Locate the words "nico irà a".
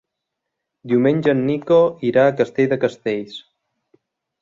1.51-2.35